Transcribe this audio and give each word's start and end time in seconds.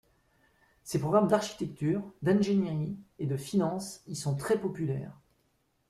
Ses 0.83 0.97
programmes 0.97 1.27
d'architecture, 1.27 2.01
d'ingénierie 2.23 2.97
et 3.19 3.27
de 3.27 3.37
finance 3.37 4.01
y 4.07 4.15
sont 4.15 4.35
très 4.35 4.59
populaires. 4.59 5.13